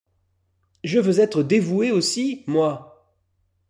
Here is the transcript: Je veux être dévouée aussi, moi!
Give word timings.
Je 0.83 0.97
veux 0.97 1.19
être 1.19 1.43
dévouée 1.43 1.91
aussi, 1.91 2.43
moi! 2.47 3.05